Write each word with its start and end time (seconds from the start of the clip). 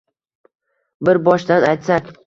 Bir 1.11 1.23
boshdan 1.29 1.71
aytsak 1.75 2.15